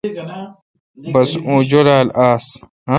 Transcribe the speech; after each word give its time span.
بس 1.13 1.29
اوں 1.45 1.59
جولال 1.69 2.07
آس 2.29 2.45